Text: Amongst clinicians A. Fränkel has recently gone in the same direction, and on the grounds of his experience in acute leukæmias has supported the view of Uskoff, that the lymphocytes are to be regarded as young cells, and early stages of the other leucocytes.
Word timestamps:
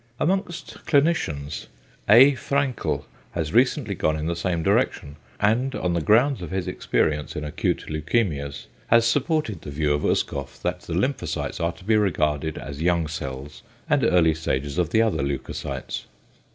Amongst 0.19 0.83
clinicians 0.87 1.67
A. 2.09 2.31
Fränkel 2.31 3.03
has 3.33 3.53
recently 3.53 3.93
gone 3.93 4.17
in 4.17 4.25
the 4.25 4.35
same 4.35 4.63
direction, 4.63 5.15
and 5.39 5.75
on 5.75 5.93
the 5.93 6.01
grounds 6.01 6.41
of 6.41 6.49
his 6.49 6.67
experience 6.67 7.35
in 7.35 7.43
acute 7.43 7.85
leukæmias 7.87 8.65
has 8.87 9.05
supported 9.05 9.61
the 9.61 9.69
view 9.69 9.93
of 9.93 10.01
Uskoff, 10.03 10.59
that 10.63 10.79
the 10.81 10.95
lymphocytes 10.95 11.59
are 11.63 11.73
to 11.73 11.83
be 11.83 11.95
regarded 11.97 12.57
as 12.57 12.81
young 12.81 13.07
cells, 13.07 13.61
and 13.87 14.03
early 14.03 14.33
stages 14.33 14.79
of 14.79 14.89
the 14.89 15.03
other 15.03 15.21
leucocytes. 15.21 16.05